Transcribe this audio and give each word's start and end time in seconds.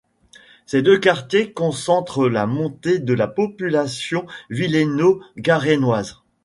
Ces 0.65 0.81
deux 0.81 0.97
quartiers 0.97 1.53
concentrent 1.53 2.27
la 2.27 2.47
moitié 2.47 2.97
de 2.97 3.13
la 3.13 3.27
population 3.27 4.25
villéno-garennoise. 4.49 6.21